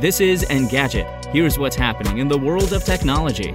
[0.00, 1.24] This is Engadget.
[1.26, 3.54] Here's what's happening in the world of technology.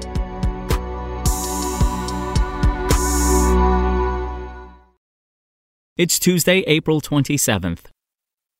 [5.97, 7.87] It's Tuesday, April 27th.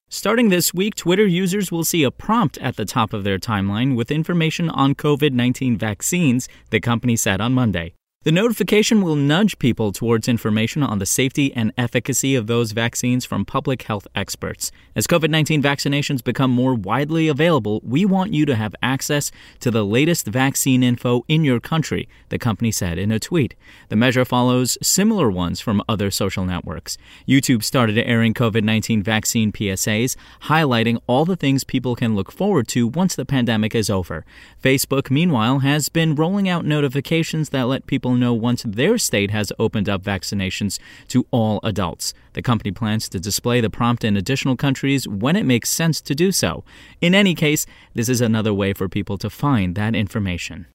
[0.10, 3.96] Starting this week, Twitter users will see a prompt at the top of their timeline
[3.96, 7.94] with information on COVID 19 vaccines, the company said on Monday.
[8.24, 13.24] The notification will nudge people towards information on the safety and efficacy of those vaccines
[13.24, 14.74] from public health experts.
[14.94, 19.72] As COVID 19 vaccinations become more widely available, we want you to have access to
[19.72, 23.56] the latest vaccine info in your country, the company said in a tweet.
[23.88, 26.98] The measure follows similar ones from other social networks.
[27.26, 32.68] YouTube started airing COVID 19 vaccine PSAs, highlighting all the things people can look forward
[32.68, 34.26] to once the pandemic is over.
[34.62, 39.52] Facebook, meanwhile, has been rolling out notifications that let people know once their state has
[39.60, 40.80] opened up vaccinations
[41.10, 42.14] to all adults.
[42.34, 46.16] The company plans to display the prompt in additional countries when it makes sense to
[46.16, 46.64] do so.
[47.02, 50.68] In any case, this is another way for people to find that information.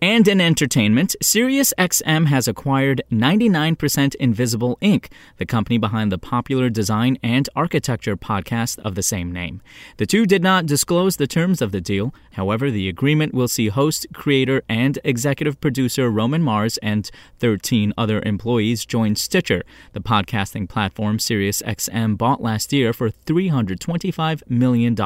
[0.00, 7.18] And in entertainment, SiriusXM has acquired 99% Invisible Inc., the company behind the popular design
[7.20, 9.60] and architecture podcast of the same name.
[9.96, 12.14] The two did not disclose the terms of the deal.
[12.34, 18.22] However, the agreement will see host, creator, and executive producer Roman Mars and 13 other
[18.24, 24.96] employees join Stitcher, the podcasting platform SiriusXM bought last year for $325 million.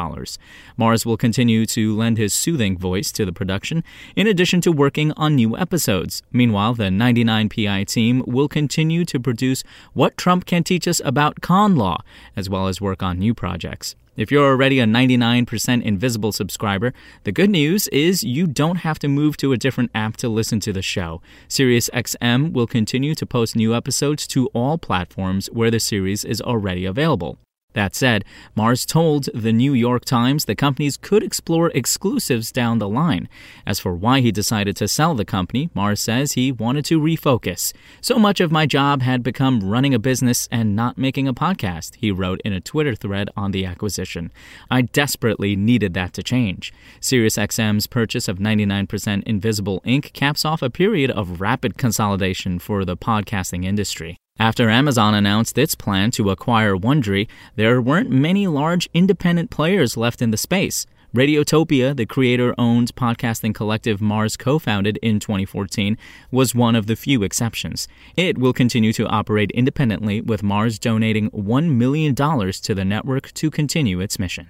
[0.76, 3.82] Mars will continue to lend his soothing voice to the production,
[4.14, 6.24] in addition to working on new episodes.
[6.32, 9.62] Meanwhile, the 99PI team will continue to produce
[9.92, 12.02] What Trump Can Teach Us About Con Law,
[12.34, 13.94] as well as work on new projects.
[14.16, 16.92] If you're already a 99% Invisible subscriber,
[17.22, 20.58] the good news is you don't have to move to a different app to listen
[20.66, 21.22] to the show.
[21.48, 26.84] SiriusXM will continue to post new episodes to all platforms where the series is already
[26.84, 27.38] available.
[27.74, 28.24] That said,
[28.54, 33.28] Mars told the New York Times the companies could explore exclusives down the line.
[33.66, 37.72] As for why he decided to sell the company, Mars says he wanted to refocus.
[38.00, 41.96] So much of my job had become running a business and not making a podcast,
[41.96, 44.30] he wrote in a Twitter thread on the acquisition.
[44.70, 46.72] I desperately needed that to change.
[47.00, 50.12] SiriusXM's purchase of 99% Invisible Inc.
[50.12, 54.18] caps off a period of rapid consolidation for the podcasting industry.
[54.42, 60.20] After Amazon announced its plan to acquire Wondery, there weren't many large independent players left
[60.20, 60.84] in the space.
[61.14, 65.96] Radiotopia, the creator owned podcasting collective Mars co founded in 2014,
[66.32, 67.86] was one of the few exceptions.
[68.16, 73.48] It will continue to operate independently, with Mars donating $1 million to the network to
[73.48, 74.48] continue its mission.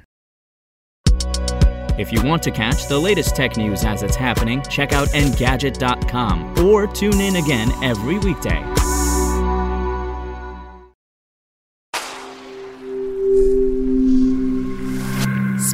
[1.98, 6.64] If you want to catch the latest tech news as it's happening, check out Engadget.com
[6.64, 8.64] or tune in again every weekday.